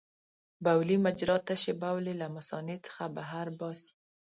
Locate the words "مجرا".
1.05-1.37